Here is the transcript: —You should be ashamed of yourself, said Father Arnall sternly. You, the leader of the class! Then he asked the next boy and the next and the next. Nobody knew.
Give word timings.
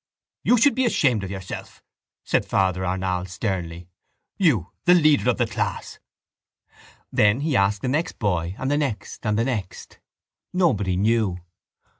—You 0.43 0.57
should 0.57 0.73
be 0.73 0.83
ashamed 0.87 1.23
of 1.23 1.29
yourself, 1.29 1.83
said 2.23 2.43
Father 2.43 2.83
Arnall 2.83 3.27
sternly. 3.27 3.87
You, 4.35 4.71
the 4.85 4.95
leader 4.95 5.29
of 5.29 5.37
the 5.37 5.45
class! 5.45 5.99
Then 7.11 7.41
he 7.41 7.55
asked 7.55 7.83
the 7.83 7.87
next 7.87 8.17
boy 8.17 8.55
and 8.57 8.71
the 8.71 8.79
next 8.79 9.23
and 9.27 9.37
the 9.37 9.45
next. 9.45 9.99
Nobody 10.53 10.95
knew. 10.97 11.37